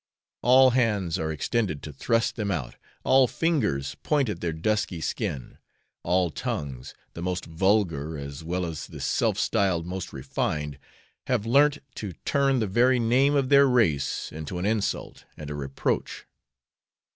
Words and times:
All 0.41 0.71
hands 0.71 1.19
are 1.19 1.31
extended 1.31 1.83
to 1.83 1.93
thrust 1.93 2.35
them 2.35 2.49
out, 2.49 2.75
all 3.03 3.27
fingers 3.27 3.95
point 4.01 4.29
at 4.29 4.41
their 4.41 4.51
dusky 4.51 4.99
skin, 4.99 5.59
all 6.01 6.31
tongues 6.31 6.95
the 7.13 7.21
most 7.21 7.45
vulgar, 7.45 8.17
as 8.17 8.43
well 8.43 8.65
as 8.65 8.87
the 8.87 8.99
self 8.99 9.37
styled 9.37 9.85
most 9.85 10.11
refined 10.11 10.79
have 11.27 11.45
learnt 11.45 11.77
to 11.97 12.13
turn 12.25 12.57
the 12.57 12.65
very 12.65 12.97
name 12.99 13.35
of 13.35 13.49
their 13.49 13.67
race 13.67 14.31
into 14.31 14.57
an 14.57 14.65
insult 14.65 15.25
and 15.37 15.51
a 15.51 15.53
reproach. 15.55 16.25